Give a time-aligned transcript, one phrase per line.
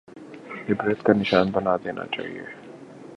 [0.69, 2.43] عبرت کا نشان بنا دینا چاہیے؟